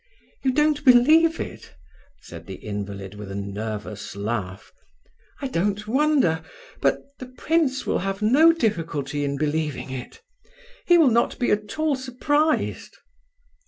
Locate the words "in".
9.23-9.37